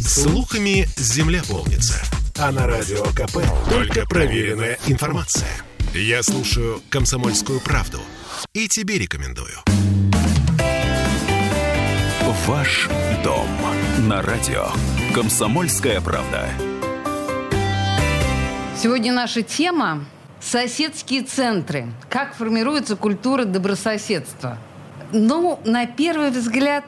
Слухами 0.00 0.88
земля 0.96 1.42
полнится. 1.48 2.02
А 2.38 2.50
на 2.50 2.66
радио 2.66 3.04
КП 3.04 3.38
только 3.68 4.06
проверенная 4.06 4.78
информация. 4.86 5.48
Я 5.94 6.22
слушаю 6.22 6.80
«Комсомольскую 6.88 7.60
правду» 7.60 8.00
и 8.54 8.66
тебе 8.68 8.98
рекомендую. 8.98 9.58
Ваш 12.46 12.88
дом 13.22 13.46
на 14.08 14.22
радио. 14.22 14.68
Комсомольская 15.14 16.00
правда. 16.00 16.48
Сегодня 18.80 19.12
наша 19.12 19.42
тема– 19.42 20.04
соседские 20.40 21.22
центры. 21.22 21.92
Как 22.08 22.34
формируется 22.34 22.96
культура 22.96 23.44
добрососедства? 23.44 24.58
Ну, 25.12 25.60
на 25.64 25.86
первый 25.86 26.30
взгляд, 26.30 26.84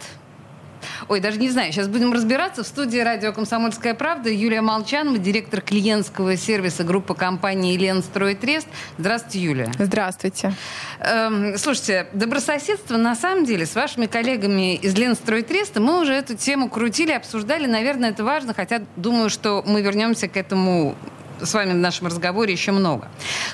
Ой, 1.09 1.21
даже 1.21 1.39
не 1.39 1.51
знаю, 1.51 1.73
сейчас 1.73 1.89
будем 1.89 2.13
разбираться. 2.13 2.65
В 2.65 2.67
студии 2.67 2.99
радио 2.99 3.33
«Комсомольская 3.33 3.95
правда» 3.95 4.31
Юлия 4.31 4.61
Молчанова, 4.61 5.19
директор 5.19 5.61
клиентского 5.61 6.37
сервиса 6.37 6.85
группы 6.85 7.15
компании 7.15 7.75
«Елен 7.75 8.03
Стройтрест». 8.03 8.67
Здравствуйте, 8.99 9.41
Юлия. 9.41 9.73
Здравствуйте. 9.79 10.55
Эм, 11.01 11.57
слушайте, 11.59 12.09
добрососедство, 12.13 12.97
на 12.97 13.15
самом 13.15 13.45
деле, 13.45 13.67
с 13.67 13.75
вашими 13.75 14.07
коллегами 14.07 14.77
из 14.77 14.95
«Лен 14.95 15.15
Стройтреста» 15.15 15.81
мы 15.81 16.01
уже 16.01 16.13
эту 16.13 16.37
тему 16.37 16.69
крутили, 16.69 17.13
обсуждали. 17.13 17.67
Наверное, 17.67 18.11
это 18.11 18.25
важно, 18.25 18.55
хотя 18.55 18.83
думаю, 18.97 19.31
что 19.31 19.63
мы 19.67 19.83
вернемся 19.83 20.29
к 20.29 20.37
этому 20.37 20.97
с 21.41 21.55
вами 21.55 21.73
в 21.73 21.77
нашем 21.77 22.07
разговоре 22.07 22.53
еще 22.53 22.73
много. 22.73 23.09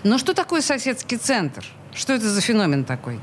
Но 0.05 0.19
что 0.19 0.35
такое 0.35 0.61
соседский 0.61 1.17
центр? 1.17 1.65
Что 1.99 2.13
это 2.13 2.29
за 2.29 2.41
феномен 2.41 2.85
такой? 2.85 3.19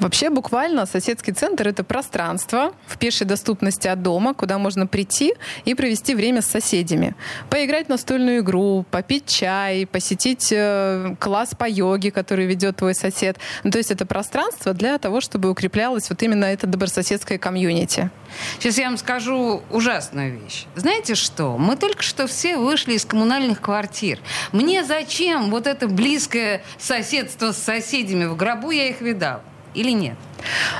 Вообще, 0.00 0.30
буквально 0.30 0.84
соседский 0.84 1.32
центр— 1.32 1.68
это 1.68 1.84
пространство 1.84 2.72
в 2.88 2.98
пешей 2.98 3.24
доступности 3.24 3.86
от 3.86 4.02
дома, 4.02 4.34
куда 4.34 4.58
можно 4.58 4.88
прийти 4.88 5.34
и 5.64 5.76
провести 5.76 6.12
время 6.12 6.42
с 6.42 6.46
соседями. 6.46 7.14
Поиграть 7.50 7.86
в 7.86 7.90
настольную 7.90 8.40
игру, 8.40 8.84
попить 8.90 9.26
чай, 9.26 9.86
посетить 9.86 10.48
э, 10.50 11.14
класс 11.20 11.50
по 11.56 11.68
йоге, 11.68 12.10
который 12.10 12.46
ведет 12.46 12.78
твой 12.78 12.96
сосед. 12.96 13.38
Ну, 13.62 13.70
то 13.70 13.78
есть 13.78 13.92
это 13.92 14.04
пространство 14.06 14.72
для 14.72 14.98
того, 14.98 15.20
чтобы 15.20 15.48
укреплялось 15.48 16.10
вот 16.10 16.20
именно 16.20 16.46
это 16.46 16.66
добрососедское 16.66 17.38
комьюнити. 17.38 18.10
Сейчас 18.58 18.76
я 18.76 18.86
вам 18.86 18.96
скажу 18.96 19.62
ужасную 19.70 20.40
вещь. 20.40 20.66
Знаете 20.74 21.14
что? 21.14 21.56
Мы 21.58 21.76
только 21.76 22.02
что 22.02 22.26
все 22.26 22.56
вышли 22.56 22.94
из 22.94 23.04
коммунальных 23.04 23.60
квартир. 23.60 24.18
Мне 24.50 24.84
зачем 24.84 25.50
вот 25.50 25.68
это 25.68 25.86
близкое 25.86 26.64
соседство 26.76 27.52
с 27.52 27.58
соседями? 27.58 28.15
Людьми 28.16 28.26
в 28.26 28.36
гробу 28.36 28.70
я 28.70 28.88
их 28.88 29.00
видал 29.00 29.40
или 29.74 29.90
нет? 29.90 30.16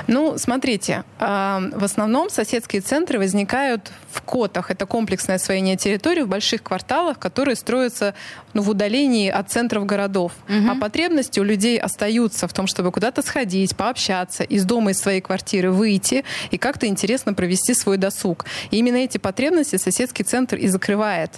Ну, 0.07 0.37
смотрите, 0.37 1.03
в 1.19 1.83
основном 1.83 2.29
соседские 2.29 2.81
центры 2.81 3.19
возникают 3.19 3.91
в 4.11 4.21
котах. 4.21 4.71
Это 4.71 4.85
комплексное 4.85 5.35
освоение 5.35 5.77
территории 5.77 6.21
в 6.21 6.27
больших 6.27 6.63
кварталах, 6.63 7.19
которые 7.19 7.55
строятся 7.55 8.13
ну, 8.53 8.61
в 8.61 8.69
удалении 8.69 9.29
от 9.29 9.51
центров 9.51 9.85
городов. 9.85 10.31
Угу. 10.49 10.71
А 10.71 10.75
потребности 10.75 11.39
у 11.39 11.43
людей 11.43 11.77
остаются 11.79 12.47
в 12.47 12.53
том, 12.53 12.67
чтобы 12.67 12.91
куда-то 12.91 13.21
сходить, 13.21 13.75
пообщаться, 13.75 14.43
из 14.43 14.65
дома, 14.65 14.91
из 14.91 14.99
своей 14.99 15.21
квартиры 15.21 15.71
выйти 15.71 16.23
и 16.51 16.57
как-то 16.57 16.87
интересно 16.87 17.33
провести 17.33 17.73
свой 17.73 17.97
досуг. 17.97 18.45
И 18.71 18.77
именно 18.77 18.97
эти 18.97 19.17
потребности 19.17 19.75
соседский 19.77 20.25
центр 20.25 20.55
и 20.55 20.67
закрывает. 20.67 21.31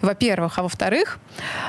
Во-первых. 0.00 0.58
А 0.58 0.62
во-вторых, 0.62 1.18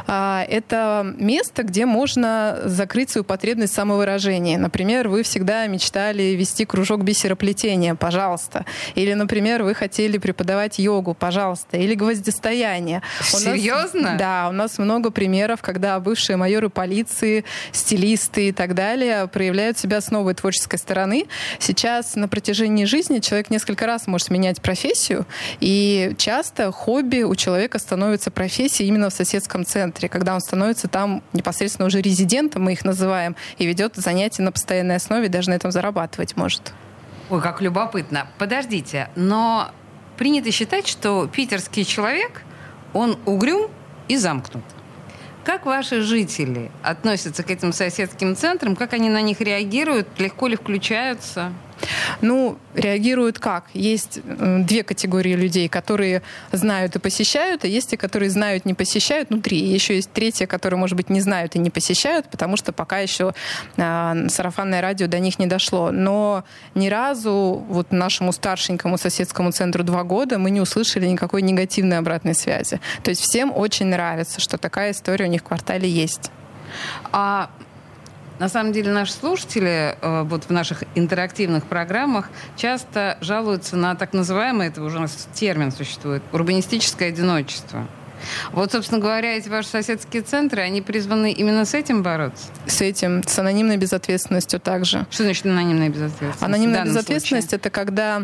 а, 0.08 0.46
это 0.48 1.14
место, 1.18 1.64
где 1.64 1.86
можно 1.86 2.62
закрыть 2.66 3.10
свою 3.10 3.24
потребность 3.24 3.74
самовыражения. 3.74 4.58
Например, 4.58 5.10
вы 5.10 5.24
всегда 5.24 5.68
мечтаете 5.68 5.95
мечтали 5.96 6.36
вести 6.36 6.66
кружок 6.66 7.04
бисероплетения, 7.04 7.96
пожалуйста. 7.96 8.66
Или, 8.96 9.14
например, 9.14 9.64
вы 9.64 9.74
хотели 9.74 10.18
преподавать 10.18 10.78
йогу, 10.78 11.14
пожалуйста. 11.14 11.78
Или 11.78 11.96
гвоздистояние. 11.96 13.02
Серьезно? 13.22 14.02
Нас, 14.02 14.20
да, 14.20 14.48
у 14.50 14.52
нас 14.52 14.78
много 14.78 15.10
примеров, 15.10 15.62
когда 15.62 16.00
бывшие 16.00 16.36
майоры 16.36 16.70
полиции, 16.70 17.46
стилисты 17.72 18.50
и 18.50 18.52
так 18.52 18.76
далее 18.76 19.28
проявляют 19.28 19.78
себя 19.78 20.02
с 20.02 20.12
новой 20.12 20.34
творческой 20.34 20.80
стороны. 20.80 21.28
Сейчас 21.60 22.16
на 22.16 22.28
протяжении 22.28 22.84
жизни 22.84 23.20
человек 23.20 23.50
несколько 23.50 23.86
раз 23.86 24.08
может 24.08 24.30
менять 24.30 24.62
профессию, 24.62 25.26
и 25.62 26.14
часто 26.18 26.72
хобби 26.72 27.24
у 27.24 27.36
человека 27.36 27.80
становится 27.80 28.32
профессией 28.32 28.90
именно 28.90 29.10
в 29.10 29.14
соседском 29.14 29.66
центре, 29.66 30.10
когда 30.10 30.34
он 30.34 30.42
становится 30.42 30.88
там 30.88 31.24
непосредственно 31.32 31.88
уже 31.88 32.02
резидентом, 32.02 32.64
мы 32.64 32.74
их 32.74 32.84
называем, 32.84 33.36
и 33.58 33.66
ведет 33.66 33.96
занятия 33.96 34.42
на 34.42 34.52
постоянной 34.52 34.98
основе, 34.98 35.30
даже 35.30 35.50
на 35.50 35.54
этом 35.54 35.72
зарабатывает 35.72 35.85
зарабатывать 35.86 36.36
может. 36.36 36.74
Ой, 37.30 37.42
как 37.42 37.62
любопытно. 37.62 38.28
Подождите, 38.40 39.10
но 39.16 39.72
принято 40.18 40.52
считать, 40.52 40.88
что 40.88 41.28
питерский 41.28 41.86
человек, 41.86 42.42
он 42.94 43.18
угрюм 43.26 43.70
и 44.08 44.18
замкнут. 44.18 44.64
Как 45.44 45.68
ваши 45.68 46.02
жители 46.02 46.72
относятся 46.82 47.44
к 47.44 47.52
этим 47.52 47.72
соседским 47.72 48.36
центрам? 48.36 48.76
Как 48.76 48.94
они 48.94 49.10
на 49.10 49.22
них 49.22 49.42
реагируют? 49.42 50.08
Легко 50.18 50.48
ли 50.48 50.56
включаются? 50.56 51.54
Ну, 52.22 52.58
реагируют 52.74 53.40
как? 53.40 53.66
Есть 53.74 54.20
две 54.24 54.84
категории 54.84 55.34
людей, 55.34 55.68
которые 55.68 56.22
знают 56.52 56.96
и 56.96 57.00
посещают, 57.00 57.64
а 57.64 57.68
есть 57.68 57.92
те, 57.92 57.98
которые 57.98 58.30
знают, 58.30 58.66
не 58.66 58.74
посещают. 58.74 59.30
Ну, 59.30 59.42
три. 59.42 59.58
Еще 59.58 59.96
есть 59.96 60.12
третья, 60.12 60.48
которые, 60.48 60.80
может 60.80 60.96
быть, 60.96 61.10
не 61.10 61.22
знают 61.22 61.56
и 61.56 61.60
не 61.60 61.70
посещают, 61.70 62.28
потому 62.30 62.58
что 62.58 62.72
пока 62.72 63.00
еще 63.00 63.34
э, 63.78 64.28
сарафанное 64.30 64.82
радио 64.82 65.08
до 65.08 65.20
них 65.20 65.40
не 65.40 65.48
дошло. 65.48 65.92
Но 65.92 66.44
ни 66.74 66.88
разу 66.88 67.64
вот 67.70 67.92
нашему 67.92 68.32
старшенькому 68.32 68.98
соседскому 68.98 69.52
центру 69.52 69.84
два 69.84 70.04
года 70.04 70.38
мы 70.38 70.52
не 70.52 70.62
услышали 70.62 71.06
никакой 71.06 71.42
негативной 71.42 71.98
обратной 71.98 72.36
связи. 72.36 72.80
То 73.04 73.10
есть 73.10 73.22
всем 73.22 73.52
очень 73.56 73.88
нравится, 73.88 74.40
что 74.40 74.58
такая 74.58 74.92
история 74.92 75.26
у 75.26 75.30
них 75.30 75.42
в 75.42 75.46
квартале 75.46 75.90
есть. 75.90 76.32
А 77.12 77.50
на 78.40 78.50
самом 78.50 78.72
деле 78.72 78.92
наши 78.92 79.14
слушатели 79.14 79.98
э, 80.02 80.24
вот 80.24 80.46
в 80.46 80.50
наших 80.50 80.84
интерактивных 80.96 81.66
программах 81.66 82.30
часто 82.58 83.18
жалуются 83.22 83.78
на 83.78 83.96
так 83.96 84.14
называемое, 84.14 84.68
это 84.68 84.84
уже 84.84 84.98
у 84.98 85.02
нас 85.02 85.28
термин 85.34 85.72
существует, 85.72 86.24
урбанистическое 86.32 87.10
одиночество. 87.10 87.88
Вот, 88.52 88.72
собственно 88.72 89.00
говоря, 89.00 89.38
эти 89.38 89.50
ваши 89.50 89.70
соседские 89.70 90.22
центры, 90.22 90.62
они 90.62 90.82
призваны 90.82 91.32
именно 91.32 91.66
с 91.66 91.74
этим 91.74 92.02
бороться? 92.02 92.48
С 92.66 92.82
этим, 92.82 93.24
с 93.24 93.38
анонимной 93.38 93.78
безответственностью 93.78 94.60
также. 94.60 95.06
Что 95.12 95.24
значит 95.24 95.46
анонимная 95.46 95.90
безответственность? 95.90 96.42
Анонимная 96.42 96.86
безответственность 96.86 97.50
случае? 97.50 97.60
это 97.60 97.70
когда 97.70 98.24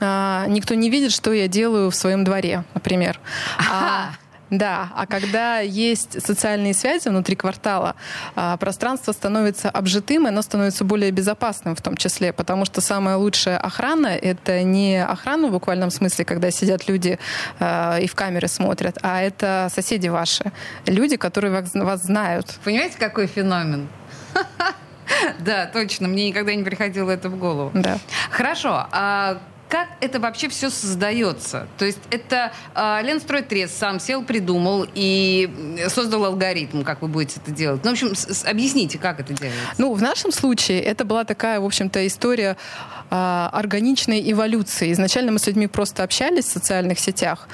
а, 0.00 0.46
никто 0.48 0.74
не 0.74 0.90
видит, 0.90 1.12
что 1.12 1.32
я 1.32 1.48
делаю 1.48 1.90
в 1.90 1.94
своем 1.94 2.24
дворе, 2.24 2.64
например. 2.74 3.20
А, 3.70 4.10
да, 4.50 4.90
а 4.94 5.06
когда 5.06 5.58
есть 5.58 6.24
социальные 6.24 6.74
связи 6.74 7.08
внутри 7.08 7.34
квартала, 7.34 7.96
а, 8.36 8.56
пространство 8.56 9.12
становится 9.12 9.68
обжитым, 9.70 10.26
и 10.26 10.28
оно 10.28 10.42
становится 10.42 10.84
более 10.84 11.10
безопасным 11.10 11.74
в 11.74 11.80
том 11.80 11.96
числе, 11.96 12.32
потому 12.32 12.64
что 12.64 12.80
самая 12.80 13.16
лучшая 13.16 13.58
охрана— 13.58 14.06
это 14.22 14.62
не 14.62 15.04
охрана 15.04 15.48
в 15.48 15.50
буквальном 15.50 15.90
смысле, 15.90 16.24
когда 16.24 16.50
сидят 16.50 16.88
люди 16.88 17.18
а, 17.58 17.98
и 17.98 18.06
в 18.06 18.14
камеры 18.14 18.46
смотрят, 18.46 18.98
а 19.02 19.20
это 19.20 19.68
соседи 19.74 20.08
ваши, 20.08 20.52
люди, 20.86 21.16
которые 21.16 21.64
вас 21.74 22.02
знают. 22.02 22.54
Понимаете, 22.64 22.96
какой 22.98 23.26
феномен? 23.26 23.88
Да, 25.38 25.66
точно, 25.66 26.08
мне 26.08 26.28
никогда 26.28 26.52
не 26.52 26.64
приходило 26.64 27.12
это 27.12 27.28
в 27.28 27.38
голову. 27.38 27.70
Да. 27.74 27.98
Хорошо, 28.30 28.86
а 28.90 29.38
как 29.76 29.88
это 30.00 30.20
вообще 30.20 30.48
все 30.48 30.70
создается? 30.70 31.66
То 31.76 31.84
есть 31.84 31.98
это 32.10 32.50
э, 32.74 33.00
Ленстройтрест 33.02 33.78
сам 33.78 34.00
сел, 34.00 34.24
придумал 34.24 34.86
и 34.94 35.76
создал 35.88 36.24
алгоритм, 36.24 36.82
как 36.82 37.02
вы 37.02 37.08
будете 37.08 37.40
это 37.42 37.50
делать. 37.50 37.84
Ну, 37.84 37.90
в 37.90 37.92
общем, 37.92 38.14
с, 38.14 38.44
объясните, 38.46 38.98
как 38.98 39.20
это 39.20 39.34
делается. 39.34 39.74
Ну, 39.76 39.92
в 39.92 40.00
нашем 40.00 40.32
случае 40.32 40.80
это 40.80 41.04
была 41.04 41.24
такая, 41.24 41.60
в 41.60 41.64
общем-то, 41.66 42.06
история 42.06 42.56
э, 43.10 43.48
органичной 43.52 44.32
эволюции. 44.32 44.92
Изначально 44.92 45.32
мы 45.32 45.38
с 45.38 45.46
людьми 45.46 45.66
просто 45.66 46.02
общались 46.02 46.46
в 46.46 46.52
социальных 46.52 46.98
сетях, 46.98 47.46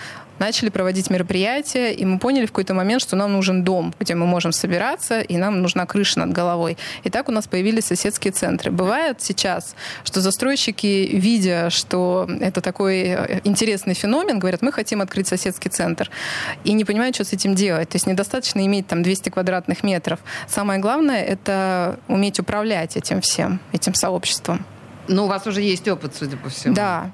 начали 0.43 0.71
проводить 0.71 1.09
мероприятия, 1.09 1.93
и 1.93 2.05
мы 2.05 2.19
поняли 2.19 2.47
в 2.47 2.49
какой-то 2.49 2.75
момент, 2.75 3.00
что 3.00 3.15
нам 3.17 3.33
нужен 3.33 3.62
дом, 3.62 3.94
где 4.00 4.15
мы 4.17 4.27
можем 4.27 4.50
собираться, 4.53 5.21
и 5.21 5.37
нам 5.37 5.62
нужна 5.62 5.87
крыша 5.87 6.19
над 6.19 6.33
головой. 6.33 6.77
И 7.05 7.11
так 7.11 7.29
у 7.29 7.33
нас 7.33 7.47
появились 7.47 7.85
соседские 7.85 8.33
центры. 8.33 8.73
Бывает 8.73 9.23
сейчас, 9.23 9.77
что 10.03 10.21
застройщики, 10.21 11.11
видя, 11.12 11.71
что 11.71 12.29
это 12.41 12.61
такой 12.61 13.03
э, 13.03 13.41
интересный 13.44 13.94
феномен, 13.94 14.41
говорят, 14.41 14.62
мы 14.62 14.73
хотим 14.73 15.00
открыть 15.00 15.29
соседский 15.29 15.71
центр, 15.71 16.11
и 16.65 16.73
не 16.73 16.85
понимают, 16.85 17.15
что 17.15 17.25
с 17.25 17.33
этим 17.33 17.55
делать. 17.55 17.91
То 17.91 17.97
есть 17.97 18.09
недостаточно 18.09 18.67
иметь 18.67 18.88
там 18.88 19.05
200 19.05 19.31
квадратных 19.31 19.85
метров. 19.85 20.19
Самое 20.49 20.81
главное— 20.81 21.23
это 21.35 22.00
уметь 22.09 22.41
управлять 22.41 22.97
этим 22.97 23.21
всем, 23.21 23.61
этим 23.73 23.95
сообществом. 23.95 24.67
Ну, 25.06 25.25
у 25.25 25.29
вас 25.29 25.47
уже 25.47 25.61
есть 25.61 25.87
опыт, 25.87 26.17
судя 26.19 26.37
по 26.37 26.49
всему. 26.49 26.75
Да. 26.75 27.12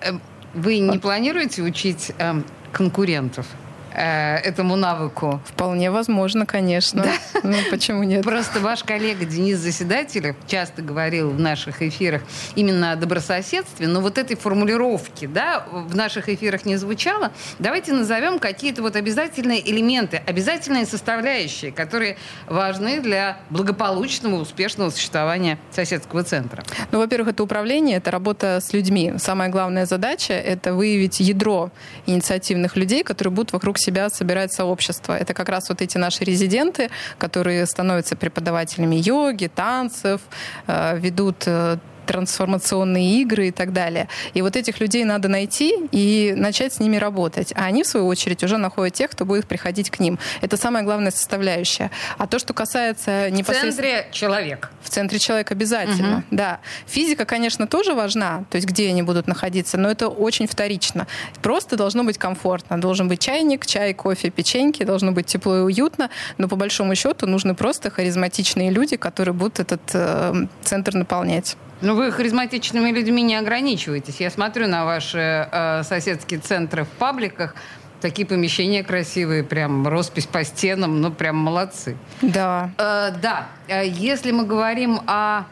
Э, 0.00 0.18
вы 0.54 0.78
не 0.78 0.98
планируете 0.98 1.62
учить 1.62 2.12
эм, 2.18 2.44
конкурентов? 2.74 3.46
Э, 3.94 4.36
этому 4.36 4.76
навыку? 4.76 5.40
Вполне 5.46 5.90
возможно, 5.90 6.46
конечно. 6.46 7.02
Да? 7.02 7.40
Ну, 7.42 7.56
почему 7.70 8.02
нет? 8.02 8.24
Просто 8.24 8.60
ваш 8.60 8.84
коллега 8.84 9.24
Денис 9.24 9.58
Заседателев 9.58 10.36
часто 10.46 10.82
говорил 10.82 11.30
в 11.30 11.40
наших 11.40 11.82
эфирах 11.82 12.22
именно 12.54 12.92
о 12.92 12.96
добрососедстве, 12.96 13.86
но 13.86 14.00
вот 14.00 14.18
этой 14.18 14.36
формулировки 14.36 15.26
да, 15.26 15.66
в 15.70 15.94
наших 15.94 16.28
эфирах 16.28 16.64
не 16.64 16.76
звучало. 16.76 17.32
Давайте 17.58 17.92
назовем 17.92 18.38
какие-то 18.38 18.82
вот 18.82 18.96
обязательные 18.96 19.68
элементы, 19.70 20.22
обязательные 20.26 20.86
составляющие, 20.86 21.72
которые 21.72 22.16
важны 22.46 23.00
для 23.00 23.38
благополучного, 23.50 24.40
успешного 24.40 24.90
существования 24.90 25.58
соседского 25.70 26.24
центра. 26.24 26.64
Ну, 26.90 26.98
во-первых, 26.98 27.28
это 27.28 27.42
управление, 27.42 27.98
это 27.98 28.10
работа 28.10 28.58
с 28.60 28.72
людьми. 28.72 29.14
Самая 29.18 29.48
главная 29.48 29.86
задача— 29.86 30.32
это 30.34 30.74
выявить 30.74 31.20
ядро 31.20 31.70
инициативных 32.06 32.76
людей, 32.76 33.02
которые 33.02 33.32
будут 33.32 33.52
вокруг 33.52 33.78
себя 33.84 34.10
собирать 34.10 34.52
сообщество. 34.52 35.16
Это 35.16 35.34
как 35.34 35.48
раз 35.48 35.68
вот 35.68 35.82
эти 35.82 35.98
наши 35.98 36.24
резиденты, 36.24 36.90
которые 37.18 37.66
становятся 37.66 38.16
преподавателями 38.16 38.96
йоги, 38.96 39.50
танцев, 39.54 40.20
э, 40.66 40.98
ведут 40.98 41.44
э, 41.46 41.78
трансформационные 42.04 43.20
игры 43.20 43.48
и 43.48 43.50
так 43.50 43.72
далее. 43.72 44.08
И 44.34 44.42
вот 44.42 44.56
этих 44.56 44.80
людей 44.80 45.04
надо 45.04 45.28
найти 45.28 45.74
и 45.92 46.34
начать 46.36 46.74
с 46.74 46.80
ними 46.80 46.96
работать. 46.96 47.52
А 47.56 47.64
они, 47.64 47.82
в 47.82 47.86
свою 47.86 48.06
очередь, 48.06 48.42
уже 48.44 48.56
находят 48.56 48.94
тех, 48.94 49.10
кто 49.10 49.24
будет 49.24 49.46
приходить 49.46 49.90
к 49.90 50.00
ним. 50.00 50.18
Это 50.40 50.56
самая 50.56 50.82
главная 50.82 51.10
составляющая. 51.10 51.90
А 52.18 52.26
то, 52.26 52.38
что 52.38 52.52
касается 52.54 53.30
непосредственно... 53.30 53.72
В 53.72 53.76
центре 53.76 54.08
человек. 54.12 54.70
В 54.82 54.90
центре 54.90 55.18
человек 55.18 55.50
обязательно, 55.50 56.18
угу. 56.18 56.24
да. 56.30 56.60
Физика, 56.86 57.24
конечно, 57.24 57.66
тоже 57.66 57.94
важна, 57.94 58.44
то 58.50 58.56
есть 58.56 58.66
где 58.66 58.88
они 58.88 59.02
будут 59.02 59.26
находиться, 59.26 59.78
но 59.78 59.90
это 59.90 60.08
очень 60.08 60.46
вторично. 60.46 61.06
Просто 61.42 61.76
должно 61.76 62.04
быть 62.04 62.18
комфортно. 62.18 62.80
Должен 62.80 63.08
быть 63.08 63.20
чайник, 63.20 63.66
чай, 63.66 63.94
кофе, 63.94 64.30
печеньки, 64.30 64.84
должно 64.84 65.12
быть 65.12 65.26
тепло 65.26 65.58
и 65.58 65.60
уютно, 65.60 66.10
но 66.38 66.48
по 66.48 66.56
большому 66.56 66.94
счету 66.94 67.26
нужны 67.26 67.54
просто 67.54 67.90
харизматичные 67.90 68.70
люди, 68.70 68.96
которые 68.96 69.34
будут 69.34 69.60
этот 69.60 69.82
э, 69.92 70.46
центр 70.62 70.94
наполнять. 70.94 71.56
Ну, 71.84 71.94
вы 71.94 72.10
харизматичными 72.10 72.90
людьми 72.90 73.22
не 73.22 73.36
ограничиваетесь. 73.36 74.18
Я 74.18 74.30
смотрю 74.30 74.66
на 74.68 74.86
ваши 74.86 75.48
э, 75.52 75.82
соседские 75.82 76.40
центры 76.40 76.84
в 76.84 76.88
пабликах. 76.88 77.54
Такие 78.00 78.26
помещения 78.26 78.82
красивые, 78.82 79.44
прям 79.44 79.86
роспись 79.86 80.26
по 80.26 80.44
стенам, 80.44 81.02
ну, 81.02 81.10
прям 81.10 81.36
молодцы. 81.36 81.96
Да. 82.22 82.70
Э, 82.78 83.10
да. 83.20 83.48
Э, 83.68 83.86
если 83.86 84.30
мы 84.30 84.46
говорим 84.46 85.00
о 85.06 85.44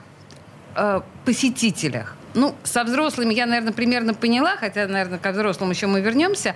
э, 0.75 1.01
посетителях, 1.27 2.17
ну, 2.33 2.55
со 2.63 2.85
взрослыми 2.85 3.35
я, 3.35 3.45
наверное, 3.45 3.75
примерно 3.75 4.15
поняла, 4.15 4.57
хотя, 4.57 4.87
наверное, 4.87 5.19
ко 5.19 5.33
взрослым 5.33 5.71
еще 5.71 5.87
мы 5.87 6.01
вернемся 6.01 6.55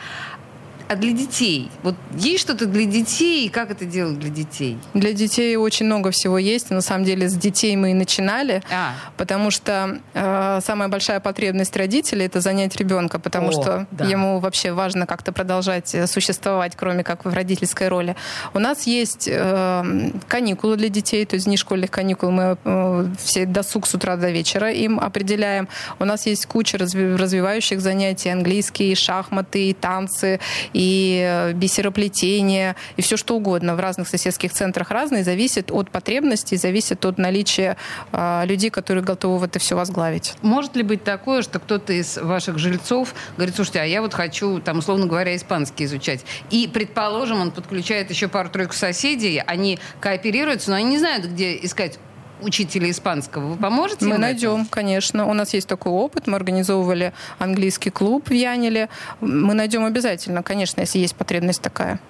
а 0.88 0.96
для 0.96 1.12
детей? 1.12 1.70
Вот 1.82 1.94
есть 2.14 2.40
что-то 2.42 2.66
для 2.66 2.84
детей, 2.84 3.46
и 3.46 3.48
как 3.48 3.70
это 3.70 3.84
делать 3.84 4.18
для 4.18 4.30
детей? 4.30 4.78
Для 4.94 5.12
детей 5.12 5.56
очень 5.56 5.86
много 5.86 6.10
всего 6.10 6.38
есть. 6.38 6.70
на 6.70 6.80
самом 6.80 7.04
деле 7.04 7.28
с 7.28 7.34
детей 7.34 7.74
мы 7.76 7.90
и 7.90 7.94
начинали, 7.94 8.62
а. 8.70 8.92
потому 9.16 9.50
что 9.50 10.00
э, 10.14 10.60
самая 10.64 10.88
большая 10.88 11.20
потребность 11.20 11.76
родителей 11.76 12.26
это 12.26 12.40
занять 12.40 12.76
ребенка, 12.76 13.18
потому 13.18 13.48
О, 13.48 13.52
что 13.52 13.86
да. 13.90 14.04
ему 14.04 14.38
вообще 14.38 14.72
важно 14.72 15.06
как-то 15.06 15.32
продолжать 15.32 15.94
э, 15.94 16.06
существовать, 16.06 16.74
кроме 16.76 17.02
как 17.02 17.24
в 17.24 17.32
родительской 17.32 17.88
роли. 17.88 18.14
У 18.54 18.58
нас 18.58 18.86
есть 18.86 19.28
э, 19.30 20.10
каникулы 20.28 20.76
для 20.76 20.88
детей, 20.88 21.24
то 21.26 21.34
есть 21.34 21.46
не 21.46 21.56
школьных 21.56 21.90
каникул, 21.90 22.30
мы 22.30 22.56
э, 22.64 23.06
все 23.18 23.44
досуг 23.46 23.86
с 23.86 23.94
утра 23.94 24.16
до 24.16 24.30
вечера 24.30 24.70
им 24.70 25.00
определяем. 25.00 25.68
У 25.98 26.04
нас 26.04 26.26
есть 26.26 26.46
куча 26.46 26.78
развивающих 26.78 27.80
занятий, 27.80 28.28
английские, 28.28 28.94
шахматы, 28.94 29.74
танцы, 29.80 30.38
и 30.76 31.22
э, 31.26 31.52
бисероплетение, 31.54 32.76
и 32.96 33.02
все 33.02 33.16
что 33.16 33.34
угодно 33.34 33.74
в 33.76 33.80
разных 33.80 34.08
соседских 34.08 34.52
центрах 34.52 34.90
разные, 34.90 35.24
зависит 35.24 35.70
от 35.70 35.90
потребностей, 35.90 36.58
зависит 36.58 37.02
от 37.06 37.16
наличия 37.16 37.78
э, 38.12 38.42
людей, 38.44 38.68
которые 38.68 39.02
готовы 39.02 39.38
в 39.38 39.44
это 39.44 39.58
все 39.58 39.74
возглавить. 39.74 40.34
Может 40.42 40.76
ли 40.76 40.82
быть 40.82 41.02
такое, 41.02 41.40
что 41.40 41.60
кто-то 41.60 41.94
из 41.94 42.18
ваших 42.18 42.58
жильцов 42.58 43.14
говорит, 43.36 43.56
слушайте, 43.56 43.80
а 43.80 43.84
я 43.84 44.02
вот 44.02 44.12
хочу, 44.12 44.60
там, 44.60 44.78
условно 44.78 45.06
говоря, 45.06 45.34
испанский 45.34 45.84
изучать. 45.84 46.20
И, 46.50 46.68
предположим, 46.70 47.40
он 47.40 47.52
подключает 47.52 48.10
еще 48.10 48.28
пару-тройку 48.28 48.74
соседей, 48.74 49.42
они 49.46 49.78
кооперируются, 50.00 50.70
но 50.70 50.76
они 50.76 50.90
не 50.90 50.98
знают, 50.98 51.24
где 51.24 51.56
искать 51.56 51.98
учителя 52.40 52.90
испанского. 52.90 53.48
Вы 53.52 53.56
поможете? 53.56 54.06
Мы 54.06 54.18
найдем, 54.18 54.66
конечно. 54.66 55.26
У 55.26 55.32
нас 55.32 55.54
есть 55.54 55.68
такой 55.68 55.92
опыт. 55.92 56.26
Мы 56.26 56.36
организовывали 56.36 57.12
английский 57.38 57.90
клуб 57.90 58.28
в 58.28 58.32
Янеле. 58.32 58.88
Мы 59.20 59.54
найдем 59.54 59.84
обязательно, 59.84 60.42
конечно, 60.42 60.80
если 60.80 60.98
есть 60.98 61.16
потребность 61.16 61.62
такая. 61.62 62.00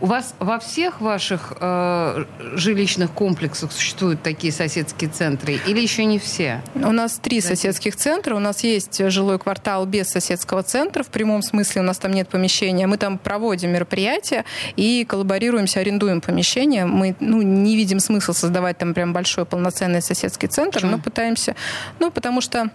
У 0.00 0.06
вас 0.06 0.34
во 0.38 0.58
всех 0.58 1.00
ваших 1.00 1.54
э, 1.60 2.24
жилищных 2.54 3.10
комплексах 3.12 3.72
существуют 3.72 4.22
такие 4.22 4.52
соседские 4.52 5.10
центры 5.10 5.58
или 5.66 5.80
еще 5.80 6.04
не 6.04 6.18
все? 6.18 6.62
У 6.74 6.92
нас 6.92 7.18
три 7.18 7.40
Знаете? 7.40 7.56
соседских 7.56 7.96
центра. 7.96 8.34
У 8.34 8.38
нас 8.38 8.64
есть 8.64 9.08
жилой 9.10 9.38
квартал 9.38 9.86
без 9.86 10.08
соседского 10.08 10.62
центра. 10.62 11.02
В 11.02 11.08
прямом 11.08 11.42
смысле 11.42 11.82
у 11.82 11.84
нас 11.84 11.98
там 11.98 12.12
нет 12.12 12.28
помещения. 12.28 12.86
Мы 12.86 12.96
там 12.96 13.18
проводим 13.18 13.70
мероприятия 13.70 14.44
и 14.76 15.04
коллаборируемся, 15.08 15.80
арендуем 15.80 16.20
помещение. 16.20 16.84
Мы 16.84 17.14
ну, 17.20 17.42
не 17.42 17.76
видим 17.76 18.00
смысла 18.00 18.32
создавать 18.32 18.78
там 18.78 18.94
прям 18.94 19.12
большой 19.12 19.44
полноценный 19.44 20.02
соседский 20.02 20.48
центр, 20.48 20.74
Почему? 20.74 20.92
но 20.92 20.98
пытаемся... 20.98 21.54
Ну, 21.98 22.10
потому 22.10 22.40
что... 22.40 22.70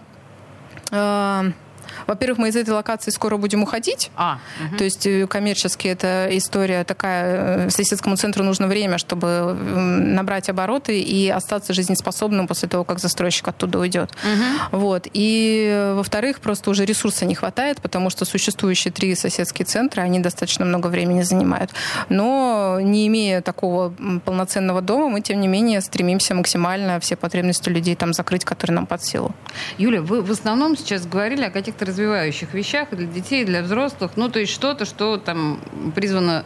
Э, 0.90 1.52
во-первых, 2.06 2.38
мы 2.38 2.48
из 2.48 2.56
этой 2.56 2.70
локации 2.70 3.10
скоро 3.10 3.36
будем 3.36 3.62
уходить. 3.62 4.10
А, 4.16 4.38
угу. 4.64 4.76
То 4.78 4.84
есть 4.84 5.06
э, 5.06 5.26
коммерчески 5.26 5.88
эта 5.88 6.28
история 6.30 6.84
такая. 6.84 7.66
Э, 7.66 7.70
соседскому 7.70 8.16
центру 8.16 8.44
нужно 8.44 8.66
время, 8.66 8.98
чтобы 8.98 9.54
набрать 9.54 10.48
обороты 10.48 11.00
и 11.00 11.28
остаться 11.28 11.72
жизнеспособным 11.72 12.46
после 12.46 12.68
того, 12.68 12.84
как 12.84 12.98
застройщик 12.98 13.48
оттуда 13.48 13.78
уйдет. 13.78 14.10
Угу. 14.22 14.78
Вот. 14.78 15.06
И, 15.12 15.68
э, 15.70 15.94
во-вторых, 15.94 16.40
просто 16.40 16.70
уже 16.70 16.84
ресурса 16.84 17.24
не 17.24 17.34
хватает, 17.34 17.80
потому 17.80 18.10
что 18.10 18.24
существующие 18.24 18.92
три 18.92 19.14
соседские 19.14 19.66
центра, 19.66 20.02
они 20.02 20.20
достаточно 20.20 20.64
много 20.64 20.88
времени 20.88 21.22
занимают. 21.22 21.70
Но 22.08 22.78
не 22.80 23.06
имея 23.06 23.40
такого 23.42 23.92
полноценного 24.24 24.80
дома, 24.80 25.08
мы, 25.08 25.20
тем 25.20 25.40
не 25.40 25.48
менее, 25.48 25.80
стремимся 25.80 26.34
максимально 26.34 27.00
все 27.00 27.16
потребности 27.16 27.68
людей 27.68 27.96
там 27.96 28.12
закрыть, 28.12 28.44
которые 28.44 28.74
нам 28.74 28.86
под 28.86 29.04
силу. 29.04 29.34
Юля, 29.78 30.02
вы 30.02 30.22
в 30.22 30.30
основном 30.30 30.76
сейчас 30.76 31.06
говорили 31.06 31.44
о 31.44 31.50
каких-то 31.50 31.77
развивающих 31.82 32.54
вещах 32.54 32.88
для 32.92 33.06
детей, 33.06 33.44
для 33.44 33.62
взрослых. 33.62 34.12
Ну, 34.16 34.28
то 34.28 34.38
есть 34.38 34.52
что-то, 34.52 34.84
что 34.84 35.16
там 35.16 35.60
призвано 35.94 36.44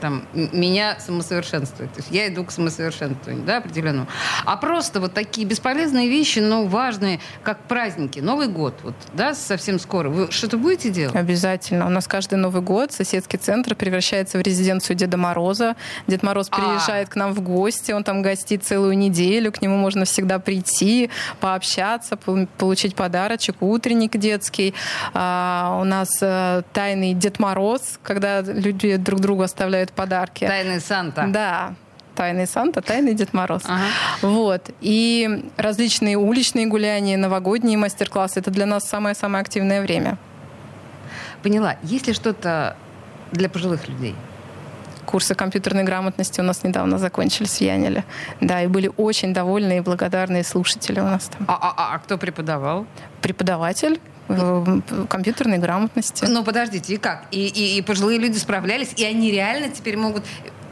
там, 0.00 0.24
меня 0.32 0.98
самосовершенствовать. 0.98 1.92
То 1.92 2.00
есть 2.00 2.10
я 2.10 2.28
иду 2.28 2.44
к 2.44 2.50
самосовершенствованию, 2.50 3.44
да, 3.44 3.58
определенному. 3.58 4.06
А 4.44 4.56
просто 4.56 5.00
вот 5.00 5.14
такие 5.14 5.46
бесполезные 5.46 6.08
вещи, 6.08 6.38
но 6.38 6.64
важные, 6.64 7.20
как 7.42 7.62
праздники, 7.64 8.20
Новый 8.20 8.48
год, 8.48 8.74
вот, 8.82 8.94
да, 9.12 9.34
совсем 9.34 9.78
скоро. 9.78 10.08
Вы 10.08 10.30
что-то 10.30 10.56
будете 10.56 10.90
делать? 10.90 11.14
Обязательно. 11.14 11.86
У 11.86 11.90
нас 11.90 12.06
каждый 12.06 12.38
Новый 12.38 12.62
год 12.62 12.92
соседский 12.92 13.38
центр 13.38 13.74
превращается 13.74 14.38
в 14.38 14.42
резиденцию 14.42 14.96
Деда 14.96 15.16
Мороза. 15.16 15.76
Дед 16.06 16.22
Мороз 16.22 16.48
а. 16.50 16.56
приезжает 16.56 17.08
а. 17.08 17.10
к 17.12 17.16
нам 17.16 17.32
в 17.32 17.40
гости, 17.40 17.92
он 17.92 18.04
там 18.04 18.22
гостит 18.22 18.64
целую 18.64 18.96
неделю, 18.96 19.52
к 19.52 19.62
нему 19.62 19.76
можно 19.76 20.04
всегда 20.04 20.38
прийти, 20.38 21.10
пообщаться, 21.40 22.16
получить 22.16 22.94
подарочек, 22.94 23.56
утренник 23.60 24.16
детский. 24.16 24.74
А, 25.14 25.78
у 25.80 25.84
нас 25.84 26.18
а, 26.22 26.62
тайный 26.72 27.14
Дед 27.14 27.38
Мороз, 27.38 27.98
когда 28.02 28.40
люди 28.40 28.96
друг 28.96 29.20
другу 29.20 29.42
оставляют 29.42 29.89
раздает 29.90 29.92
подарки. 29.92 30.46
Тайный 30.46 30.80
Санта. 30.80 31.26
Да, 31.28 31.74
Тайный 32.14 32.46
Санта, 32.46 32.80
Тайный 32.82 33.14
Дед 33.14 33.32
Мороз. 33.32 33.62
Ага. 33.64 33.84
Вот. 34.22 34.70
И 34.80 35.50
различные 35.56 36.16
уличные 36.16 36.66
гуляния, 36.66 37.16
новогодние 37.16 37.78
мастер-классы— 37.78 38.40
это 38.40 38.50
для 38.50 38.66
нас 38.66 38.88
самое-самое 38.88 39.42
активное 39.42 39.80
время. 39.80 40.16
Поняла. 41.42 41.76
Есть 41.82 42.08
ли 42.08 42.12
что-то 42.12 42.76
для 43.32 43.48
пожилых 43.48 43.88
людей? 43.88 44.14
Курсы 45.06 45.34
компьютерной 45.34 45.84
грамотности 45.84 46.40
у 46.40 46.44
нас 46.44 46.62
недавно 46.62 46.98
закончились 46.98 47.58
в 47.58 47.60
Янеле. 47.62 48.04
Да, 48.40 48.62
и 48.62 48.66
были 48.66 48.90
очень 48.96 49.32
довольные 49.32 49.78
и 49.78 49.80
благодарные 49.80 50.44
слушатели 50.44 51.00
у 51.00 51.04
нас 51.04 51.28
там. 51.28 51.46
А, 51.48 51.54
а, 51.54 51.74
а, 51.76 51.94
а 51.94 51.98
кто 51.98 52.18
преподавал? 52.18 52.86
Преподаватель 53.22 53.98
компьютерной 55.08 55.58
грамотности. 55.58 56.24
Ну, 56.24 56.44
подождите, 56.44 56.94
и 56.94 56.96
как? 56.96 57.26
И, 57.30 57.46
и, 57.46 57.78
и 57.78 57.82
пожилые 57.82 58.18
люди 58.18 58.38
справлялись, 58.38 58.92
и 58.96 59.04
они 59.04 59.30
реально 59.30 59.68
теперь 59.70 59.96
могут... 59.96 60.24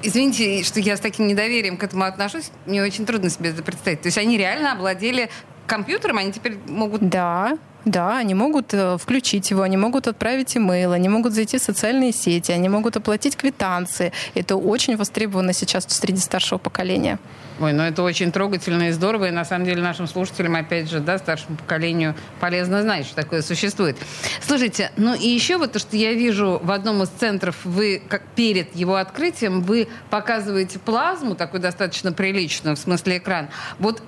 Извините, 0.03 0.63
что 0.63 0.79
я 0.79 0.97
с 0.97 1.01
таким 1.01 1.27
недоверием 1.27 1.77
к 1.77 1.83
этому 1.83 2.05
отношусь. 2.05 2.51
Мне 2.67 2.83
очень 2.83 3.05
трудно 3.05 3.31
себе 3.31 3.51
это 3.51 3.65
представить. 3.65 4.03
То 4.03 4.07
есть 4.07 4.19
они 4.19 4.39
реально 4.39 4.73
обладали 4.73 5.29
компьютером, 5.69 6.19
они 6.19 6.33
теперь 6.33 6.59
могут... 6.67 7.09
Да, 7.09 7.57
Да, 7.85 8.19
они 8.19 8.35
могут 8.35 8.75
э, 8.75 8.99
включить 8.99 9.51
его, 9.51 9.63
они 9.63 9.77
могут 9.77 10.09
отправить 10.09 10.57
имейл, 10.57 10.93
они 10.93 11.09
могут 11.09 11.33
зайти 11.33 11.59
в 11.59 11.63
социальные 11.63 12.13
сети, 12.13 12.53
они 12.53 12.69
могут 12.69 12.97
оплатить 12.97 13.37
квитанции. 13.37 14.13
Это 14.35 14.57
очень 14.57 14.97
востребовано 14.97 15.53
сейчас 15.53 15.87
среди 15.89 16.21
старшего 16.21 16.59
поколения. 16.59 17.19
Ой, 17.61 17.73
ну 17.73 17.83
это 17.83 18.03
очень 18.03 18.31
трогательно 18.31 18.89
и 18.89 18.93
здорово, 18.93 19.29
и 19.29 19.31
на 19.31 19.45
самом 19.45 19.65
деле 19.65 19.83
нашим 19.83 20.07
слушателям, 20.07 20.55
опять 20.57 20.91
же, 20.91 21.01
да, 21.01 21.19
старшему 21.19 21.57
поколению 21.57 22.15
полезно 22.41 22.83
знать, 22.83 23.07
что 23.07 23.17
такое 23.17 23.43
существует. 23.43 23.97
Слушайте, 24.41 24.91
ну 24.97 25.15
и 25.15 25.27
еще 25.27 25.57
вот 25.57 25.73
то, 25.73 25.79
что 25.79 25.97
я 25.97 26.13
вижу 26.13 26.61
в 26.63 26.71
одном 26.71 27.03
из 27.03 27.09
центров, 27.09 27.57
вы 27.65 28.03
как 28.09 28.23
перед 28.37 28.75
его 28.77 28.97
открытием, 28.97 29.63
вы 29.63 29.89
показываете 30.11 30.79
плазму, 30.79 31.35
такую 31.35 31.61
достаточно 31.61 32.13
приличную, 32.13 32.77
в 32.77 32.79
смысле 32.79 33.19
экран. 33.19 33.49
Вот 33.79 34.03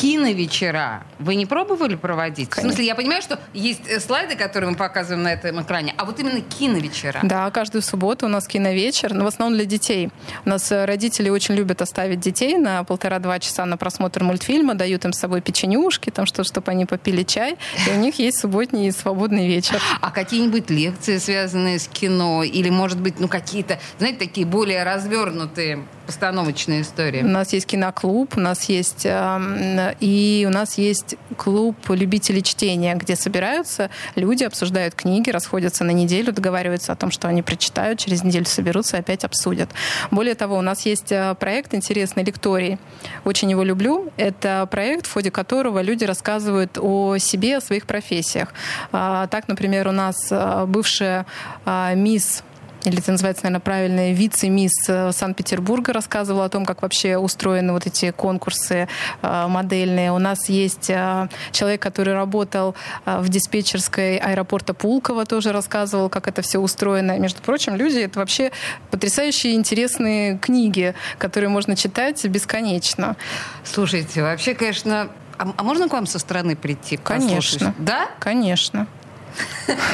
киновечера 0.00 1.04
вы 1.18 1.34
не 1.34 1.44
пробовали 1.44 1.94
проводить? 1.94 2.48
Конечно. 2.48 2.70
В 2.70 2.72
смысле, 2.72 2.86
я 2.86 2.94
понимаю, 2.94 3.20
что 3.20 3.38
есть 3.52 3.86
э, 3.86 4.00
слайды, 4.00 4.34
которые 4.34 4.70
мы 4.70 4.76
показываем 4.76 5.22
на 5.22 5.32
этом 5.32 5.60
экране, 5.60 5.94
а 5.98 6.06
вот 6.06 6.18
именно 6.18 6.40
киновечера. 6.40 7.20
Да, 7.22 7.50
каждую 7.50 7.82
субботу 7.82 8.24
у 8.24 8.28
нас 8.28 8.48
киновечер, 8.48 9.12
но 9.12 9.24
в 9.24 9.26
основном 9.26 9.58
для 9.58 9.66
детей. 9.66 10.08
У 10.46 10.48
нас 10.48 10.72
э, 10.72 10.86
родители 10.86 11.28
очень 11.28 11.54
любят 11.54 11.82
оставить 11.82 12.20
детей 12.20 12.56
на 12.56 12.82
полтора-два 12.84 13.38
часа 13.40 13.66
на 13.66 13.76
просмотр 13.76 14.24
мультфильма, 14.24 14.74
дают 14.74 15.04
им 15.04 15.12
с 15.12 15.18
собой 15.18 15.42
печенюшки, 15.42 16.08
там 16.08 16.24
что, 16.24 16.44
чтобы 16.44 16.70
они 16.70 16.86
попили 16.86 17.22
чай, 17.22 17.58
и 17.86 17.90
у 17.90 17.96
них 17.96 18.18
есть 18.18 18.38
субботний 18.38 18.90
свободный 18.92 19.46
вечер. 19.46 19.82
А 20.00 20.10
какие-нибудь 20.10 20.70
лекции, 20.70 21.18
связанные 21.18 21.78
с 21.78 21.86
кино, 21.88 22.42
или, 22.42 22.70
может 22.70 23.00
быть, 23.00 23.20
ну 23.20 23.28
какие-то, 23.28 23.78
знаете, 23.98 24.18
такие 24.18 24.46
более 24.46 24.82
развернутые 24.82 25.84
постановочные 26.06 26.82
истории? 26.82 27.22
У 27.22 27.28
нас 27.28 27.52
есть 27.52 27.66
киноклуб, 27.66 28.36
у 28.36 28.40
нас 28.40 28.64
есть 28.64 29.04
э, 29.04 29.89
и 30.00 30.46
у 30.48 30.52
нас 30.52 30.78
есть 30.78 31.16
клуб 31.36 31.76
любителей 31.88 32.42
чтения, 32.42 32.94
где 32.94 33.16
собираются 33.16 33.90
люди, 34.14 34.44
обсуждают 34.44 34.94
книги, 34.94 35.30
расходятся 35.30 35.84
на 35.84 35.90
неделю, 35.90 36.32
договариваются 36.32 36.92
о 36.92 36.96
том, 36.96 37.10
что 37.10 37.28
они 37.28 37.42
прочитают, 37.42 37.98
через 37.98 38.22
неделю 38.22 38.46
соберутся 38.46 38.96
и 38.96 39.00
опять 39.00 39.24
обсудят. 39.24 39.70
Более 40.10 40.34
того, 40.34 40.56
у 40.56 40.62
нас 40.62 40.86
есть 40.86 41.12
э, 41.12 41.34
проект 41.38 41.74
интересный 41.74 42.24
лекторий. 42.24 42.78
Очень 43.24 43.50
его 43.50 43.62
люблю. 43.62 44.12
Это 44.16 44.68
проект, 44.70 45.06
в 45.06 45.12
ходе 45.12 45.30
которого 45.30 45.82
люди 45.82 46.04
рассказывают 46.04 46.78
о 46.78 47.18
себе, 47.18 47.56
о 47.56 47.60
своих 47.60 47.86
профессиях. 47.86 48.52
А, 48.92 49.26
так, 49.26 49.48
например, 49.48 49.88
у 49.88 49.92
нас 49.92 50.28
э, 50.30 50.64
бывшая 50.66 51.26
а, 51.64 51.94
мисс 51.94 52.42
или 52.84 52.98
это 52.98 53.12
называется, 53.12 53.44
наверное, 53.44 53.60
правильно, 53.60 54.12
вице-мисс 54.12 54.88
э, 54.88 55.12
Санкт-Петербурга 55.12 55.92
рассказывала 55.92 56.46
о 56.46 56.48
том, 56.48 56.64
как 56.64 56.82
вообще 56.82 57.18
устроены 57.18 57.72
вот 57.72 57.86
эти 57.86 58.10
конкурсы 58.10 58.88
э, 59.22 59.46
модельные. 59.48 60.12
У 60.12 60.18
нас 60.18 60.48
есть 60.48 60.88
э, 60.88 61.28
человек, 61.52 61.82
который 61.82 62.14
работал 62.14 62.74
в 63.04 63.28
диспетчерской 63.28 64.16
аэропорта 64.16 64.72
Пулково, 64.72 65.26
тоже 65.26 65.52
рассказывал, 65.52 66.08
как 66.08 66.28
это 66.28 66.42
все 66.42 66.58
устроено. 66.58 67.18
Между 67.18 67.42
прочим, 67.42 67.76
люди— 67.76 67.98
это 68.00 68.18
вообще 68.18 68.50
потрясающие 68.90 69.54
интересные 69.54 70.38
книги, 70.38 70.94
которые 71.18 71.50
можно 71.50 71.76
читать 71.76 72.24
бесконечно. 72.24 73.16
Слушайте, 73.64 74.22
вообще, 74.22 74.54
конечно, 74.54 75.10
а, 75.40 75.54
а 75.56 75.62
можно 75.62 75.88
к 75.88 75.92
вам 75.92 76.06
со 76.06 76.18
стороны 76.18 76.54
прийти? 76.54 76.98
Конечно. 76.98 77.74
Да? 77.78 78.08
Конечно. 78.18 78.86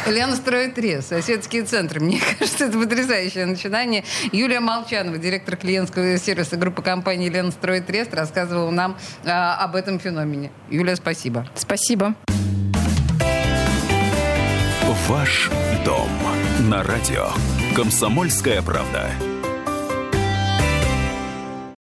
Лена 0.07 0.37
строит 0.37 0.79
рез, 0.79 1.07
соседские 1.07 1.65
центры. 1.65 2.01
Мне 2.01 2.21
кажется, 2.39 2.67
это 2.67 2.79
потрясающее 2.79 3.47
начинание. 3.47 4.05
Юлия 4.33 4.61
Молчанова, 4.61 5.19
директор 5.19 5.57
клиентского 5.57 6.19
сервиса 6.19 6.57
группы 6.57 6.83
компании 6.83 7.29
Лена 7.29 7.51
строит 7.51 7.89
рез, 7.91 8.09
рассказывала 8.13 8.71
нам 8.71 8.97
а, 9.25 9.57
об 9.57 9.77
этом 9.77 9.99
феномене. 9.99 10.51
Юлия, 10.71 10.97
спасибо. 10.97 11.49
Спасибо. 11.55 12.15
Ваш 15.09 15.51
дом 15.85 16.09
на 16.69 16.83
радио. 16.83 17.29
Комсомольская 17.77 18.61
правда. 18.61 19.13